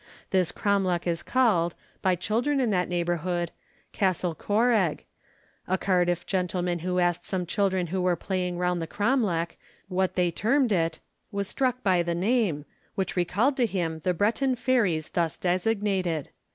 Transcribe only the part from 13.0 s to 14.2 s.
recalled to him the